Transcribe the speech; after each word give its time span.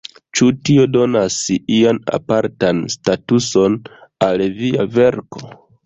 Ĉu 0.37 0.45
tio 0.69 0.85
donas 0.95 1.37
ian 1.77 2.01
apartan 2.19 2.83
statuson 2.97 3.79
al 4.31 4.49
via 4.61 4.93
verko? 5.01 5.57